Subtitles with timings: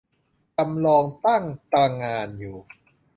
[0.57, 1.43] จำลองตั้ง
[1.73, 2.57] ตระหง่านอยู่